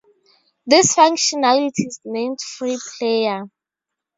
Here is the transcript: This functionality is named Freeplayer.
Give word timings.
This 0.65 0.95
functionality 0.95 1.85
is 1.85 1.99
named 2.03 2.39
Freeplayer. 2.39 3.51